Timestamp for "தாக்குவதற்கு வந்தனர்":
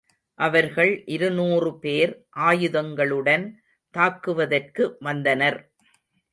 3.93-5.61